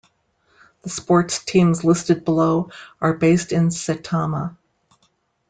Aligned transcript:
The 0.81 0.89
sports 0.89 1.43
teams 1.45 1.83
listed 1.83 2.25
below 2.25 2.71
are 3.01 3.13
based 3.13 3.51
in 3.51 3.67
Saitama. 3.69 4.57